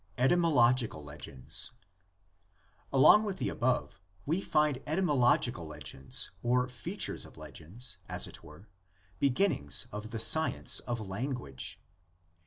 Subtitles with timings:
[0.17, 1.69] ETYMOLOGICAL LEGENDS.
[2.91, 8.67] Along with the above we find etymological legends or features of legends, as it were,
[9.19, 11.79] begin nings of the science of language.